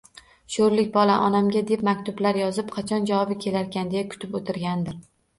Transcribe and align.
Sho`rlik 0.53 0.87
bola, 0.93 1.17
onamga 1.25 1.59
deb 1.71 1.83
maktublar 1.89 2.39
yozib, 2.41 2.71
qachon 2.77 3.05
javobi 3.09 3.37
kelarkan 3.43 3.91
deya 3.93 4.03
kutib 4.15 4.33
o`tirgandir 4.41 4.97